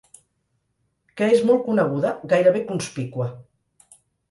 Que 1.21 1.27
és 1.35 1.43
molt 1.51 1.61
coneguda, 1.67 2.15
gairebé 2.33 2.65
conspícua. 2.73 3.31